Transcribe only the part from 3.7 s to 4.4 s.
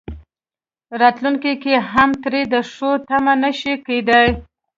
کېدای.